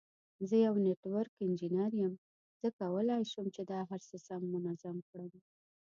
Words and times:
زه 0.47 0.55
یو 0.65 0.75
نټورک 0.85 1.31
انجینیر 1.45 1.91
یم، 2.01 2.13
زه 2.61 2.67
کولای 2.79 3.21
شم 3.31 3.45
چې 3.55 3.61
دا 3.71 3.79
هر 3.89 4.01
څه 4.09 4.15
سم 4.27 4.41
منظم 4.53 4.97
کړم. 5.09 5.31